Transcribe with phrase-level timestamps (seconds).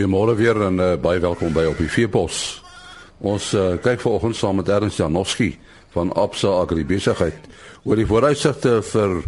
[0.00, 2.36] Goeiemôre weer en uh, baie welkom by op die Veepos.
[3.20, 5.50] Ons uh, kyk vanoggend saam met Ernst Janowski
[5.92, 7.50] van Absa Agribesigheid
[7.84, 9.18] oor die vooruitsigte vir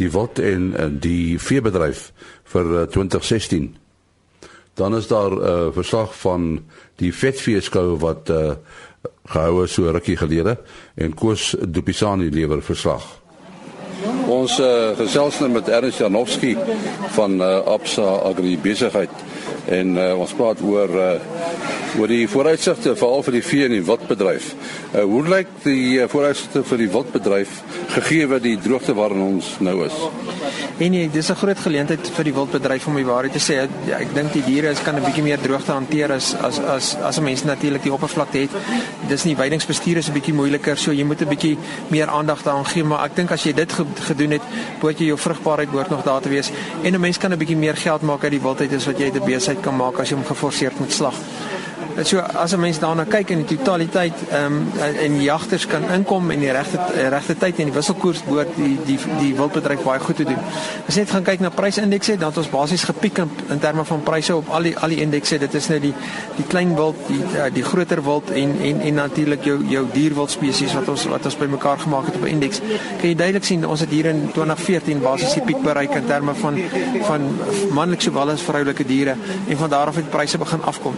[0.00, 2.06] die wat en, en die veebedryf
[2.48, 3.66] vir uh, 2016.
[4.80, 6.62] Dan is daar 'n uh, verslag van
[6.96, 8.54] die vetveeskou wat uh,
[9.28, 10.56] gehou is so rukkie gelede
[10.96, 13.04] en Koos Dupisani lewer verslag.
[14.32, 16.56] Ons uh, gesels nou met Ernst Janowski
[17.20, 19.31] van uh, Absa Agribesigheid
[19.70, 21.10] en uh, ons praat oor uh,
[22.00, 24.52] oor die vooruitsigte veral vir die vee en die wildbedryf.
[24.94, 27.58] Uh, hoe lyk die uh, vooruitsigte vir die wildbedryf
[27.94, 29.98] gegee wat die droogte waarin ons nou is?
[30.78, 33.58] En nee, dis 'n groot geleentheid vir die wildbedryf om die waarheid te sê.
[33.62, 36.96] Ek, ek dink die diere is kan 'n bietjie meer droogte hanteer as as as
[36.96, 38.50] as 'n mens natuurlik die oppervlakte het.
[39.08, 42.66] Dis nie weidingsbestuur is 'n bietjie moeiliker, so jy moet 'n bietjie meer aandag daaraan
[42.66, 44.42] gee, maar ek dink as jy dit gedoen het,
[44.80, 46.50] moet jy jou vrugbaarheid behoort nog daar te wees
[46.82, 49.10] en 'n mens kan 'n bietjie meer geld maak uit die wildheid as wat jy
[49.10, 51.14] dit besig kan maak as jy hom geforseerd moet slag.
[52.00, 56.30] So as 'n mens daarna kyk in die totaliteit, ehm um, en jagters kan inkom
[56.30, 60.16] en die regte regte tyd en die wisselkoers behoort die die die wildbedryf baie goed
[60.16, 60.38] te doen.
[60.88, 64.02] As net gaan kyk na prysindekse, dan het ons basies gepiek in, in terme van
[64.02, 65.38] pryse op al die al die indekse.
[65.38, 65.94] Dit is nou die
[66.36, 70.30] die klein wild, die uh, die groter wild en en en natuurlik jou jou dierwild
[70.30, 72.60] spesies wat ons wat ons bymekaar gemaak het op 'n indeks.
[73.00, 76.34] Kan jy duidelik sien ons het hier in 2014 basies die piek bereik in terme
[76.34, 76.58] van
[77.02, 77.38] van
[77.70, 79.16] manlike sowel as vroulike diere
[79.48, 80.94] en van daar af het pryse begin afkom.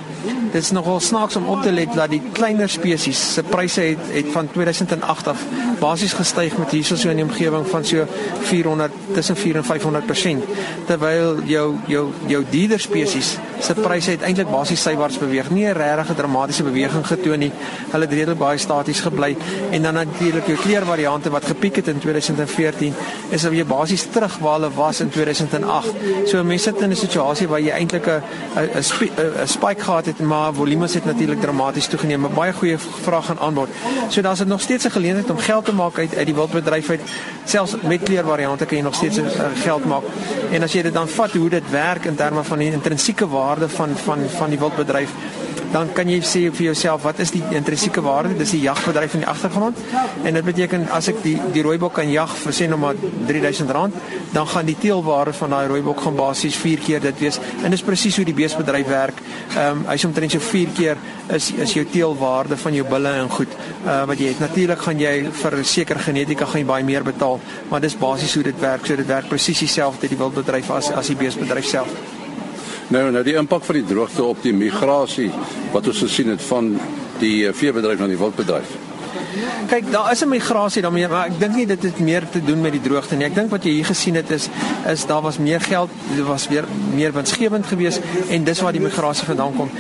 [0.53, 4.01] Dit is nogal snaaks om op te let dat die kleiner spesies se pryse het
[4.13, 5.45] het van 2008 af
[5.81, 8.05] basies gestyg met hierso so in die omgewing van so
[8.51, 10.45] 400 tussen 4 en 500%
[10.87, 15.51] terwyl jou jou jou dieder spesies se pryse het eintlik basies sywaarts beweeg.
[15.51, 17.53] Nie 'n regtig dramatiese beweging getoon nie.
[17.91, 19.37] Hulle het redelik baie staties gebly
[19.71, 22.95] en dan natuurlik jou kleurvariante wat gepiek het in 2014
[23.31, 25.95] is dan weer basies terug waar hulle was in 2008.
[26.27, 28.23] So mense sit in 'n situasie waar jy eintlik 'n
[28.77, 32.27] 'n spike gehad het maar volumes het natuurlik dramaties toegeneem.
[32.27, 33.69] 'n Baie goeie vraag en aanbod.
[34.09, 37.01] So daar's nog steeds 'n geleentheid om geld te maak uit uit die wildbedryf uit.
[37.45, 39.25] Selfs met kleurvariante kan jy nog steeds uh,
[39.63, 40.03] geld maak.
[40.51, 43.44] En as jy dit dan vat hoe dit werk in terme van die intrinsieke waarde
[43.79, 45.17] van van van die wildbedryf
[45.75, 48.37] dan kan jy sê vir jouself wat is die intrinsieke waarde?
[48.39, 49.81] Dis die jagbedryf in die agtergrond
[50.23, 52.95] en dit beteken as ek die die rooibok kan jag vir sê nou maar
[53.27, 53.73] R3000
[54.35, 57.41] dan gaan die teelwaarde van daai rooibok gaan basies 4 keer dit wees.
[57.65, 59.21] En dis presies hoe die beesbedryf werk.
[59.57, 63.31] Ehm um, hy's omtrent so 4 keer is is jou teelwaarde van jou bulle en
[63.31, 63.61] goed.
[63.85, 64.43] Uh, wat jy het.
[64.47, 67.41] Natuurlik gaan jy vir 'n sekere genetika gaan jy baie meer betaal
[67.71, 68.87] maar dis basies hoe dit werk.
[68.87, 72.23] So dit werk presies dieselfde die wildbedryf as as die beesbedryf self
[72.93, 75.31] Nou nou die impak van die droogte op die migrasie
[75.73, 76.75] wat ons gesien het van
[77.21, 78.75] die eh, veebedryf na die wildbedryf.
[79.69, 82.61] Kyk, daar is 'n migrasie daarmee, maar ek dink nie dit het meer te doen
[82.61, 83.27] met die droogte nie.
[83.27, 84.49] Ek dink wat jy hier gesien het is
[84.87, 86.65] is daar was meer geld, dit was weer
[86.95, 89.71] meer winsgewend geweest en dis waar die migrasie vandaan kom.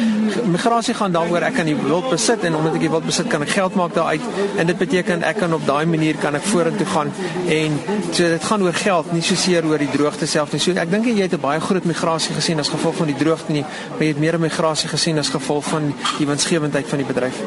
[0.44, 3.42] Migrasie gaan daaroor ek kan die wild besit en omdat ek die wild besit kan
[3.42, 4.20] ek geld maak daaruit
[4.56, 7.12] en dit beteken ek kan op daai manier kan ek vorentoe gaan
[7.48, 7.78] en
[8.10, 10.60] so dit gaan oor geld, nie so seer oor die droogte self nie.
[10.60, 13.52] So ek dink jy het 'n baie groot migrasie gesien as gevolg van die droogte
[13.52, 17.42] nie, maar jy het meer migrasie gesien as gevolg van die winsgewendheid van die bedryf.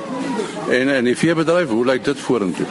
[0.69, 2.66] En en die veebedryf, hoe lyk dit vorentoe?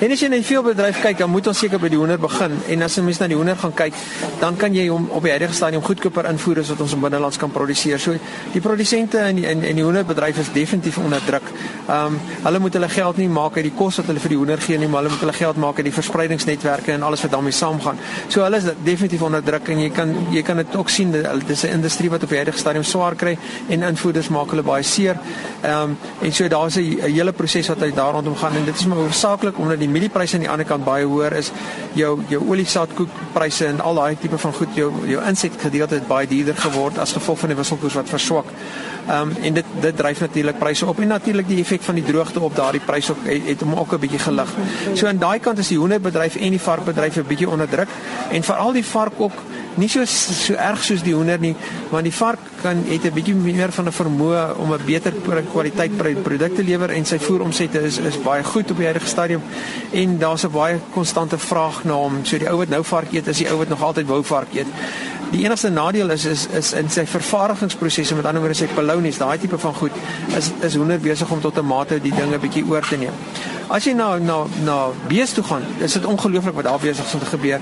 [0.00, 2.56] En as jy net veel bedryf kyk, dan moet ons seker by die hoender begin.
[2.68, 3.94] En as 'n mens na die hoender gaan kyk,
[4.40, 7.36] dan kan jy hom op die huidige stadium goedkoper invoer as wat ons in binnelands
[7.36, 7.98] kan produseer.
[7.98, 8.14] So
[8.52, 11.42] die produsente in in, in die hoenderbedryf is definitief onder druk.
[11.88, 14.38] Ehm um, hulle moet hulle geld nie maak uit die kos wat hulle vir die
[14.38, 17.30] hoender gee nie, maar hulle moet hulle geld maak uit die verspreidingsnetwerke en alles wat
[17.30, 17.98] daarmee saamgaan.
[18.28, 21.46] So hulle is definitief onder druk en jy kan jy kan dit ook sien dat
[21.46, 24.82] dis 'n industrie wat op die huidige stadium swaar kry en invoerders maak hulle baie
[24.82, 25.16] seer.
[25.62, 28.74] Ehm um, en so daar's 'n hele proses wat uit daar rondom gaan en dit
[28.74, 31.50] is maar hoofsaaklik omdat die mieliepryse aan die ander kant baie hoër is,
[31.94, 36.56] jou jou oliesaadkoekpryse en al daai tipe van goed jou jou insetgedeelte het baie duurder
[36.56, 38.52] geword as gevolg van die wisselkoers wat verswak.
[39.08, 42.04] Ehm um, en dit dit dryf natuurlik pryse op en natuurlik die effek van die
[42.04, 44.50] droogte op daardie pryse ook het, het hom ook 'n bietjie gelig.
[44.94, 47.88] So aan daai kant is die hoenderbedryf en die varkbedryf 'n bietjie onder druk
[48.30, 49.32] en veral die vark ook
[49.76, 51.54] nie so so erg soos die hoender nie,
[51.90, 55.12] want die vark kan het 'n bietjie meer van 'n vermoë om 'n beter
[55.52, 59.42] kwaliteit produkte lewer en sy voeromsette is is baie goed op die huidige stadium
[59.92, 62.24] en daar's 'n baie konstante vraag na hom.
[62.24, 64.54] So die ou wat nou vark eet, is die ou wat nog altyd wou vark
[64.54, 64.66] eet.
[65.30, 69.38] Die enigste nadeel is is is in sy vervaardigingsprosesse, met ander woorde sy polonies, daai
[69.38, 69.92] tipe van goed,
[70.36, 73.14] is is hoender besig om tot 'n mate die dinge bietjie oor te neem.
[73.68, 74.76] As jy na na na
[75.08, 77.60] beeste toe gaan, is dit ongelooflik wat daar besig is om te gebeur.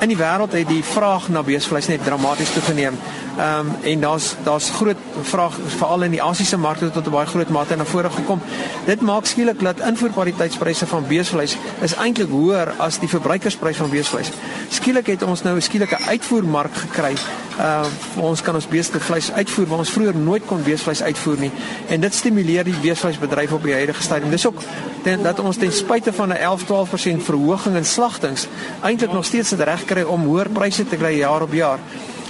[0.00, 2.98] In die wêreld het die vraag na beestevleis net dramaties toegeneem.
[3.38, 7.26] Ehm um, en daar's daar's groot vraag veral in die Asiëse markte tot 'n baie
[7.26, 8.40] groot mate na vore gekom.
[8.84, 14.30] Dit maak skielik dat invoerpariteitspryse van beestevleis is eintlik hoër as die verbruikersprys van beestevleis.
[14.68, 17.14] Skielik het ons nou 'n skielike uitvoermark gekry
[17.58, 17.86] Uh
[18.18, 21.50] ons kan ons beeste vleis uitvoer waar ons vroeër nooit kon beesvleis uitvoer nie.
[21.88, 24.30] En dit stimuleer die beesvleisbedryf op die huidige stadium.
[24.30, 24.62] Dis ook
[25.02, 28.46] ten, dat ons ten spyte van 'n 11-12% verhoging in slagtings
[28.82, 31.78] eintlik nog steeds dit reg kry om hoër pryse te kry jaar op jaar.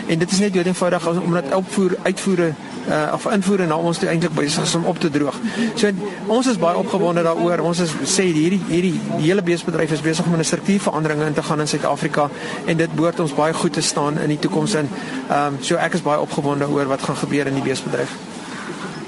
[0.07, 2.53] En dit is net dood eenvoudig omdat opvoer uitvoere
[2.89, 5.37] uh, of invoere na ons toe eintlik besig is om op te droog.
[5.75, 5.91] So
[6.27, 7.63] ons is baie opgewonde daaroor.
[7.65, 11.43] Ons is sê hierdie hierdie die hele beesbedryf is besig om 'n struktuurverandering in te
[11.43, 12.29] gaan in Suid-Afrika
[12.67, 14.89] en dit behoort ons baie goed te staan in die toekoms in.
[15.31, 18.11] Ehm um, so ek is baie opgewonde oor wat gaan gebeur in die beesbedryf.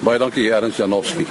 [0.00, 1.26] Baie dankie Ernst Janowski.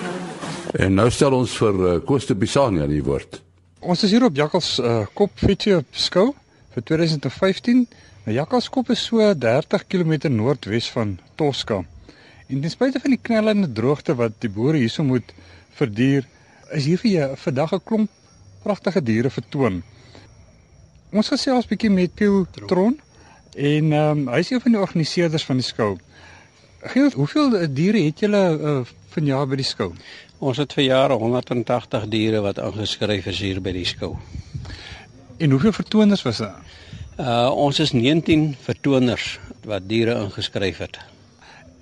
[0.74, 3.42] En nou stel ons vir uh, Koos de Bisani aan die woord.
[3.80, 6.34] Ons is hier op Jakkals uh, Kop Fietsjie skou
[6.76, 7.86] vir 2015.
[8.26, 11.82] Nou Jakkalskop is so 30 km noordwes van Tosca.
[12.48, 15.34] En ten spyte van die knellende droogte wat die boere hierso moet
[15.80, 16.28] verduur,
[16.76, 18.10] is hier vir jou vandag 'n klomp
[18.64, 19.84] pragtige diere vertoon.
[21.12, 23.00] Ons gesels 'n bietjie met Piel Tron
[23.56, 25.98] en ehm um, hy is een van die organiseerders van die skou.
[26.86, 29.94] Giel, hoeveel diere het julle uh, vanjaar by die skou?
[30.40, 34.18] Ons het vir jare 180 diere wat aangeskryf is hier by die skou.
[35.38, 36.62] En hoeveel vertoners was daar?
[37.20, 41.00] Uh ons is 19 vertoners wat diere ingeskryf het.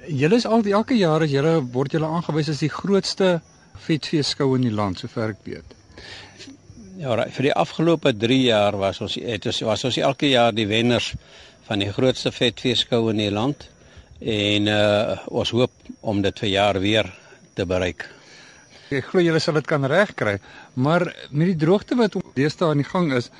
[0.07, 3.41] Julle is al elke jaar as julle word julle aangewys as die grootste
[3.85, 5.75] vetvee-skou in die land sover ek weet.
[6.97, 10.67] Ja, vir die afgelope 3 jaar was ons het ons was ons elke jaar die
[10.69, 11.13] wenners
[11.69, 13.69] van die grootste vetvee-skou in die land
[14.19, 17.13] en uh ons hoop om dit vir jaar weer
[17.53, 18.09] te bereik.
[18.93, 20.37] Ek glo julle sal dit kan regkry,
[20.75, 23.31] maar met die droogte wat deesdae aan die gang is,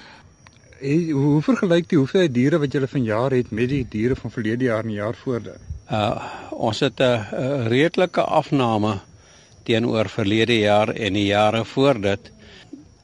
[0.84, 4.84] hoe vergelyk die hoeveelheid diere wat julle vanjaar het met die diere van verlede jaar
[4.84, 5.54] en die jaar voor?
[5.92, 6.18] Uh
[6.52, 9.00] ons het 'n redelike afname
[9.64, 12.32] teenoor verlede jaar en die jare voor dit.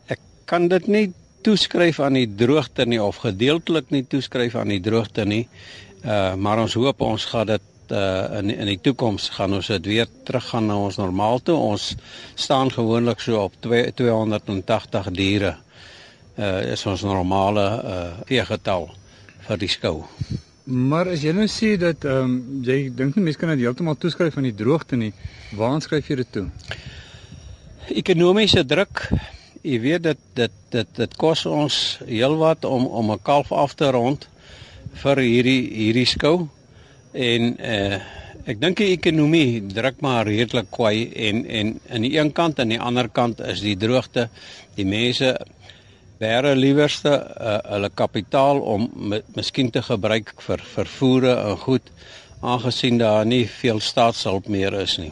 [0.08, 4.82] Ek kan dit nie toeskryf aan die droogte nie of gedeeltelik nie toeskryf aan die
[4.82, 5.48] droogte nie.
[6.04, 9.86] Uh maar ons hoop ons gaan dit uh in in die toekoms gaan ons dit
[9.86, 11.56] weer teruggaan na ons normaal toe.
[11.58, 11.96] Ons
[12.36, 15.56] staan gewoonlik so op 2 280 diere.
[16.38, 18.90] Uh is ons normale uh veegetal
[19.48, 20.06] vir die skou.
[20.70, 23.98] Maar as jy nou sê dat ehm um, jy dink nie mense kan dit heeltemal
[23.98, 25.14] toeskryf aan die droogte nie,
[25.58, 26.46] waaraan skryf jy dit toe?
[27.90, 29.08] Ekonomiese druk.
[29.66, 33.90] Jy weet dit dit dit dit kos ons heelwat om om 'n kalf af te
[33.92, 34.30] rond
[35.02, 36.50] vir hierdie hierdie skou.
[37.14, 38.00] En uh
[38.50, 42.64] ek dink die ekonomie druk maar redelik kwai en en aan die een kant en
[42.64, 44.30] aan die ander kant is die droogte.
[44.78, 45.36] Die mense
[46.18, 48.88] wäre liewerste uh, hulle kapitaal om
[49.36, 51.92] miskien te gebruik vir vervoere en goed
[52.42, 55.12] aangesien daar nie veel staatshulp meer is nie.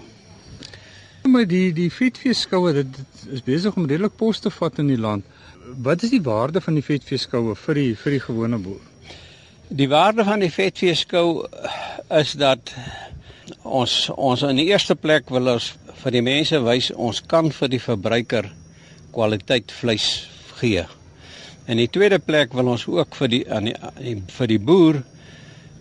[1.27, 2.99] Maar die die vetvee-skoue dit
[3.35, 5.25] is besig om redelik pos te vat in die land.
[5.83, 8.83] Wat is die waarde van die vetvee-skoue vir die vir die gewone boer?
[9.67, 11.43] Die waarde van die vetvee-skou
[12.15, 12.71] is dat
[13.67, 15.73] ons ons in die eerste plek wil ons
[16.05, 18.47] vir die mense wys ons kan vir die verbruiker
[19.11, 20.07] kwaliteit vleis
[20.61, 20.85] gee.
[21.67, 25.03] In die tweede plek wil ons ook vir die aan die vir die boer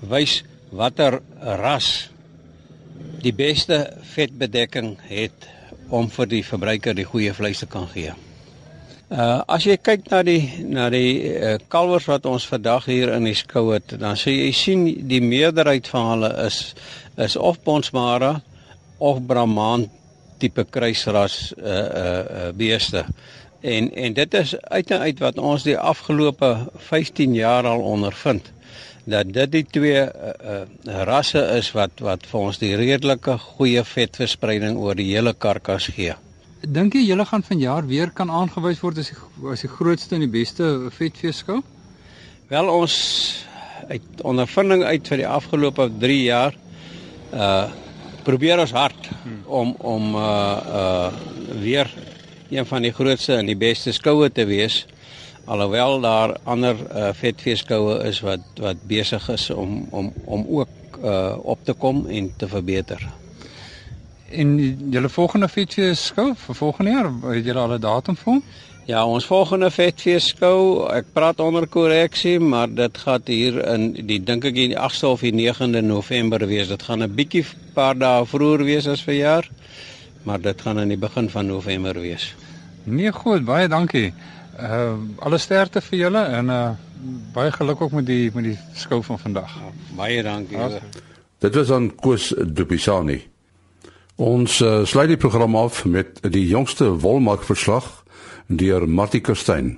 [0.02, 0.40] wys
[0.74, 1.20] watter
[1.62, 2.10] ras
[3.22, 3.84] die beste
[4.16, 5.46] vetbedekking het
[5.94, 8.18] om vir die verbruiker die goeie vleis te kan gee.
[9.06, 13.28] Uh as jy kyk na die na die uh, kalwers wat ons vandag hier in
[13.28, 16.74] die skou het, dan sê jy sien die meerderheid van hulle is
[17.22, 18.40] is of Bonsmara
[18.98, 19.86] of Brahman
[20.42, 23.04] tipe kruisras uh uh, uh beeste.
[23.62, 26.52] En en dit is uit en uit wat ons die afgelope
[26.90, 28.50] 15 jaar al ondervind
[29.06, 33.86] dat dit die twee uh, uh, rasse is wat wat vir ons die redelike goeie
[33.86, 36.18] vetverspreiding oor die hele karkas gee.
[36.66, 40.24] Dink jy julle gaan vanjaar weer kan aangewys word as die as die grootste en
[40.24, 41.60] die beste vetveeskou?
[42.50, 42.96] Wel ons
[43.86, 46.56] uit ondervinding uit vir die afgelope 3 jaar
[47.32, 47.66] uh
[48.26, 49.42] probeer ons hard hmm.
[49.46, 50.24] om om uh
[50.80, 51.92] uh weer
[52.50, 54.80] een van die grootste en die beste skoue te wees
[55.46, 61.36] alhoewel daar ander uh, vetveeskoue is wat wat besig is om om om ook uh,
[61.42, 63.06] op te kom en te verbeter.
[64.30, 64.56] En
[64.90, 68.42] julle volgende vetveeskou vir volgende jaar, het julle al 'n datum vir hom?
[68.86, 74.44] Ja, ons volgende vetveeskou, ek praat onder korreksie, maar dit gaan hier in die dink
[74.44, 76.68] ek die 8de of die 9de November wees.
[76.68, 79.48] Dit gaan 'n bietjie paar dae vroeër wees as verjaar
[80.26, 82.34] maar dit gaan in die begin van November wees.
[82.82, 84.10] Nee, goed, baie dankie.
[84.58, 86.70] Uh alle sterkte vir julle en uh
[87.34, 89.54] baie geluk ook met die met die skou van vandag.
[89.54, 90.80] Ja, baie dankie.
[91.38, 93.20] Dit was aan Koos Dupisani.
[94.16, 98.04] Ons uh, sluit die program af met die jongste wolmark verslag
[98.48, 99.76] deur Martie Kerstyn.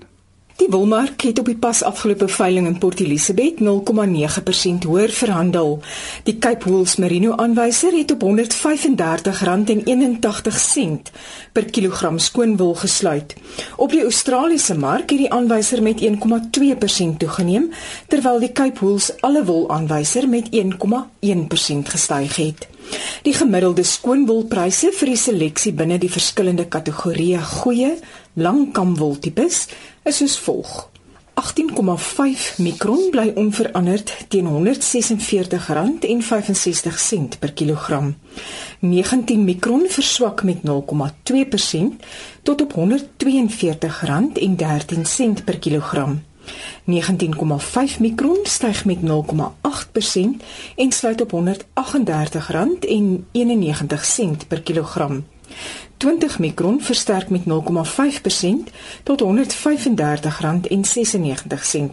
[0.58, 5.80] Die wolmark het op die pas afgelope veiling in Port Elizabeth 0,9% hoër verhandel.
[6.22, 8.30] Die Cape Wool's Merino aanwyser het op R135.81
[11.52, 13.34] per kilogram skoonwol gesluit.
[13.76, 17.70] Op die Australiese mark het die aanwyser met 1,2% toegeneem,
[18.06, 20.58] terwyl die Cape Wool's alle wol aanwyser met 1,1%
[21.90, 22.77] gestyg het.
[23.26, 27.96] Die gemiddelde skoonwolpryse vir die seleksie binne die verskillende kategorieë goeie,
[28.38, 29.66] langkamwol tipes
[30.08, 30.76] is soos volg:
[31.38, 38.16] 18,5 mikron bly onveranderd teen R146,65 per kilogram.
[38.80, 40.72] 19 mikron verswak met 0,2%
[42.42, 42.80] tot op R142,13
[45.44, 46.22] per kilogram.
[46.84, 49.06] 19,5 mikron styg met 0,8%
[50.76, 51.40] en sluit op R138,91
[54.48, 55.24] per kilogram.
[55.96, 57.46] 20 mikron versterk met 0,5%
[59.02, 59.28] tot R135,96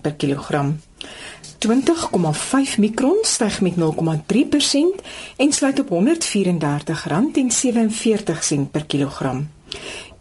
[0.01, 0.79] per kilogram.
[1.57, 1.69] 20,5
[2.77, 3.77] mikron styg met 0,3%
[5.37, 5.95] en sluit op R134,47
[8.71, 9.49] per kilogram.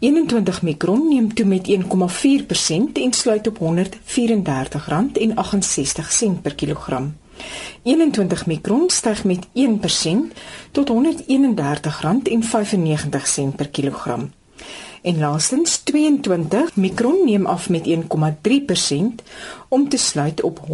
[0.05, 1.75] 21 mikron neem toe met 1,4%
[2.93, 3.63] en sluit op R134,68
[6.41, 7.15] per kilogram.
[7.83, 9.49] 21 mikron styg met 1%
[10.71, 10.95] tot R131,95
[13.55, 14.31] per kilogram.
[15.01, 17.95] En laastens 22 mikron neem af met 1,3%
[19.67, 20.67] om te sluit op R129,98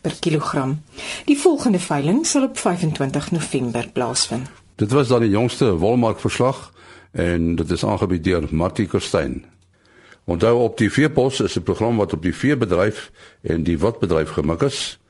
[0.00, 0.82] per kilogram.
[1.24, 4.48] Die volgende veiling sal op 25 November plaasvind.
[4.78, 6.72] Dit was dan die jongste wolmark verslag
[7.10, 9.44] en dit is aangebied deur Martie Kerstyn.
[10.24, 13.10] Onthou op die veepos is 'n program wat op die veebedryf
[13.42, 15.00] en die watbedryf gemik is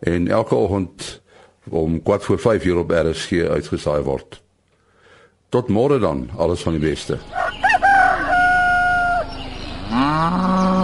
[0.00, 1.22] en elke oggend
[1.68, 4.42] om kwart voor 5 hier op RSG uitgesaai word.
[5.48, 7.18] Tot môre dan, alles van die beste.
[9.90, 10.83] Ah.